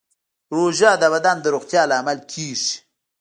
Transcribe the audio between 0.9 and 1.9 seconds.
د بدن د روغتیا